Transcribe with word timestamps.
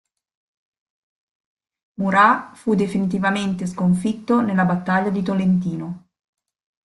Murat 1.99 2.55
fu 2.55 2.73
definitivamente 2.73 3.67
sconfitto 3.67 4.41
nella 4.41 4.65
battaglia 4.65 5.11
di 5.11 5.21
Tolentino. 5.21 6.07